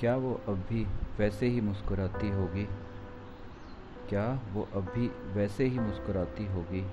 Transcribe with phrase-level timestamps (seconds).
[0.00, 0.86] क्या वो अब भी
[1.18, 2.64] वैसे ही मुस्कुराती होगी?
[4.08, 6.86] क्या वो अब भी वैसे ही मुस्कुराती होगी?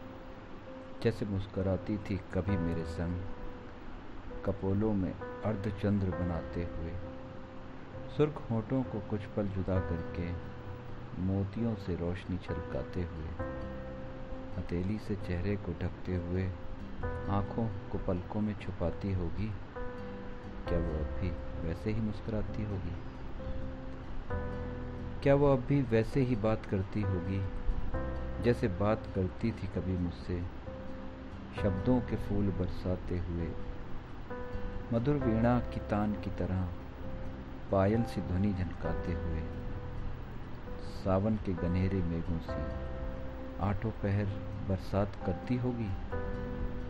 [1.04, 3.22] जैसे मुस्कुराती थी कभी मेरे संग,
[4.46, 5.12] कपोलों में
[5.46, 6.92] अर्धचंद्र बनाते हुए।
[8.18, 10.32] सुर्ख होठों को कुछ पल जुदा करके
[11.22, 13.28] मोतियों से रोशनी छलकाते हुए,
[14.58, 16.48] हथेली से चेहरे को ढकते हुए
[17.30, 19.54] आँखों को पलकों में छुपाती होगी।
[20.68, 22.96] क्या वो अब भी वैसे ही मुस्कुराती होगी।
[25.24, 27.44] क्या वो अब भी वैसे ही बात करती होगी?
[28.44, 30.42] जैसे बात करती थी कभी मुझसे,
[31.62, 33.48] शब्दों के फूल बरसाते हुए।
[34.94, 36.68] मधुर वीणा की तान की तरह
[37.72, 39.42] पायल सी ध्वनि झनकाते हुए,
[40.78, 42.86] सावन के गनहरे मेघों से
[43.62, 44.26] आठों पहर
[44.70, 45.90] बरसात करती होगी?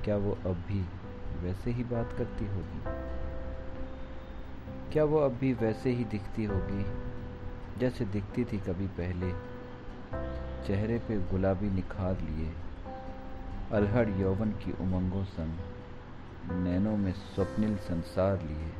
[0.03, 0.85] क्या वो अब भी
[1.39, 2.81] वैसे ही बात करती होगी?
[4.95, 6.85] क्या वो अब भी वैसे ही दिखती होगी?
[7.79, 9.31] जैसे दिखती थी कभी पहले।
[10.67, 12.53] चेहरे पे गुलाबी निखार लिए।
[13.71, 15.57] अलहड़ यौवन की उमंगों संग
[16.51, 18.73] नैनों में स्वप्निल संसार लिए।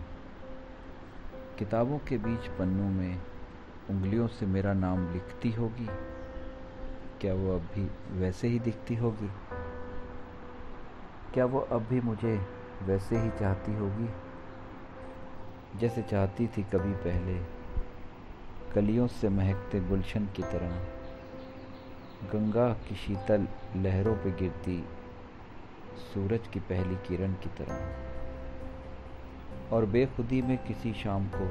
[1.60, 3.22] किताबों के बीच पन्नों में
[3.90, 5.90] उंगलियों से मेरा नाम लिखती होगी?
[7.22, 9.32] क्या वो अब भी वैसे ही दिखती होगी?
[11.34, 12.48] क्या वो अब भी मुझे
[12.84, 14.25] वैसे ही चाहती होगी?
[15.80, 17.42] जैसे चाहती थी कभी पहले।
[18.74, 20.70] कलियों से महकते गुलशन की तरह।
[22.34, 24.86] गंगा की शीतल लहरों पर गिरती
[26.14, 27.96] सूरज की पहली किरण की तरह।
[29.76, 31.46] और बेखुदी में किसी शाम को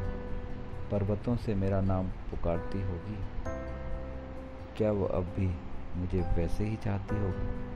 [0.91, 3.19] पर्वतों से मेरा नाम पुकारती होगी।
[4.77, 5.55] क्या वो अब भी
[5.97, 7.74] मुझे वैसे ही चाहती होगी?